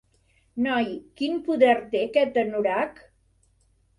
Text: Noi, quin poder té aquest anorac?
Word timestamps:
Noi, 0.67 0.87
quin 1.19 1.35
poder 1.49 1.75
té 1.91 2.01
aquest 2.07 2.39
anorac? 2.45 3.01